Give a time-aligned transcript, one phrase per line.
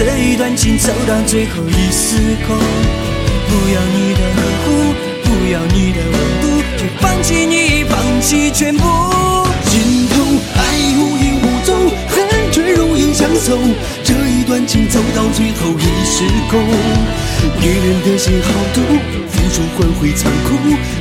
[0.00, 2.16] 这一段情走到最后一丝
[2.46, 2.56] 空。
[2.56, 6.46] 不要你的呵护，不要你的温度，
[6.78, 8.82] 就放弃你，放弃全部。
[9.66, 10.58] 心痛，爱
[10.96, 13.54] 无影无踪，恨却如影相随。
[14.02, 16.64] 这一段情走到最后已失控。
[17.60, 18.80] 女人的心好毒，
[19.28, 20.56] 付出换回残酷；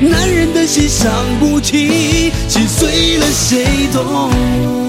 [0.10, 1.10] 男人的心伤
[1.40, 4.89] 不起，心碎了谁懂？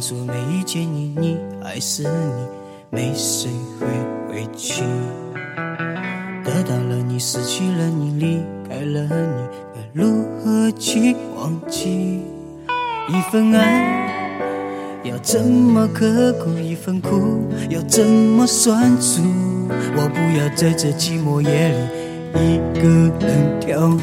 [0.00, 2.08] 宁愿当初没遇见你，你还是你，
[2.88, 3.86] 没谁会
[4.32, 4.82] 回去。
[6.42, 9.42] 得到了你，失去了你，离开了你，
[9.74, 12.22] 该如何去忘记？
[13.08, 14.08] 一份爱
[15.04, 19.22] 要怎么刻骨，一份苦要怎么算数？
[19.96, 21.76] 我不要在这寂寞夜里
[22.34, 22.88] 一个
[23.20, 23.98] 人跳舞。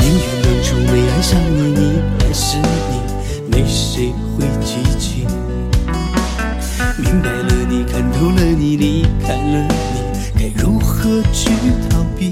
[0.00, 1.55] 宁愿当初没爱上你，
[2.38, 3.00] 是你，
[3.50, 5.26] 没谁会记起。
[6.98, 9.66] 明白了你，看透了你，离开了
[10.34, 11.48] 你，该如何去
[11.88, 12.26] 逃避？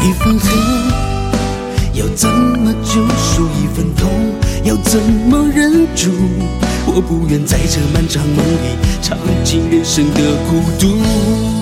[0.00, 0.52] 一份恨
[1.94, 3.48] 要怎么救赎？
[3.60, 4.08] 一份痛
[4.62, 6.12] 要怎么忍住？
[6.86, 11.59] 我不愿在这漫长梦里尝尽人生的孤独。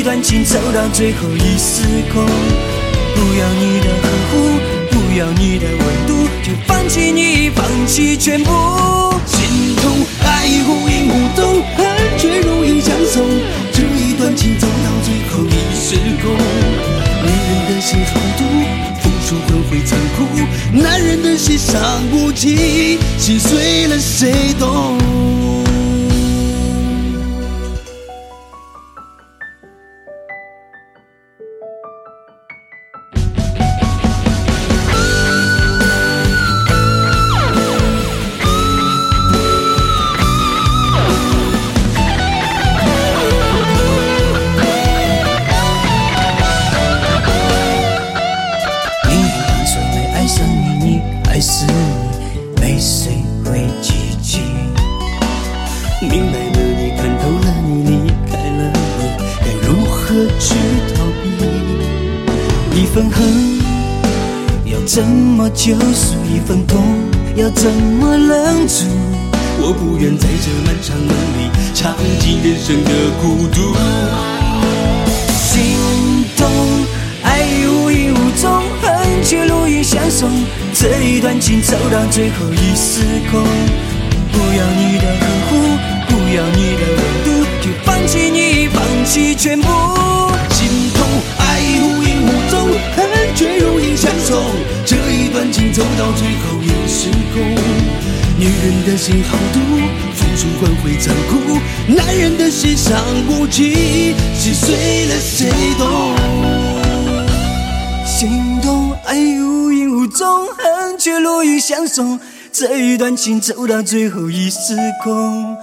[0.00, 2.24] 一段情走到最后一丝空。
[2.24, 4.58] 不要你的呵护，
[4.90, 8.50] 不要你的温度，就放弃你，放弃全部。
[9.26, 9.92] 心痛，
[10.24, 13.22] 爱无影无踪，恨却如影相随。
[13.74, 16.32] 这一段情走到最后一丝空。
[17.22, 18.44] 女人的心好毒，
[19.02, 20.24] 付出换回残酷；
[20.82, 21.78] 男人的心伤
[22.10, 24.96] 不起，心碎了谁懂？
[52.80, 53.92] 谁会记
[54.22, 54.40] 起。
[56.00, 59.00] 明白了你，看透了你，离开了你，
[59.44, 60.00] 该如何
[60.38, 60.54] 去
[60.94, 62.80] 逃避？
[62.80, 63.18] 一份恨
[64.64, 66.16] 要怎么救赎？
[66.34, 66.82] 一份痛
[67.36, 68.86] 要怎么忍住？
[69.62, 74.39] 我不愿在这漫长梦里尝尽人生的孤独。
[80.74, 83.00] 这一段情走到最后已失
[83.30, 83.42] 控。
[84.32, 85.56] 不要你的呵护，
[86.08, 87.28] 不要你的温度，
[87.62, 89.66] 就放弃你，放弃全部。
[90.50, 91.06] 心痛，
[91.38, 92.98] 爱无影无踪，恨
[93.34, 94.36] 却如影相随。
[94.84, 97.42] 这一段情走到最后已失控。
[98.38, 99.58] 女人的心好毒，
[100.14, 101.58] 付出换回残酷；
[101.88, 106.14] 男人的心伤不起，心碎了谁懂？
[108.06, 112.20] 心动，爱无影无踪，恨却如影相随。
[112.52, 115.56] 这一段情走到最后已失控。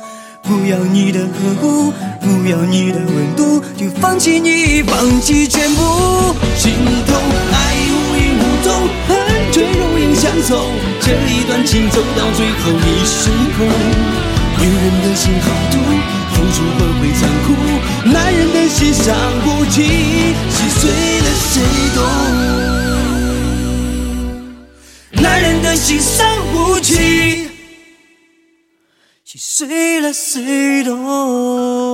[0.43, 5.81] 不要你的呵护，不要你的温度，就放弃你，放弃全部。
[6.57, 6.73] 心
[7.07, 7.15] 痛，
[7.53, 8.73] 爱无影无踪，
[9.07, 9.15] 恨
[9.53, 10.57] 却如影相随。
[10.99, 13.65] 这一段情走到最后已失控。
[14.59, 15.79] 女人的心好毒，
[16.33, 19.15] 付出换回残酷；男人的心伤
[19.45, 19.83] 不起，
[20.51, 20.91] 心碎
[21.21, 21.63] 了谁
[21.95, 22.26] 懂？
[25.77, 27.49] 心伤不起，
[29.23, 31.86] 心碎了谁懂？